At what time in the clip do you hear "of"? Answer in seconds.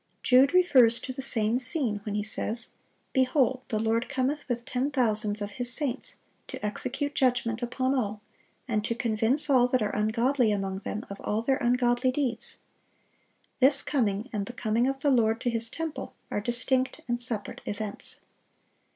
5.43-5.51, 11.11-11.21, 14.87-15.01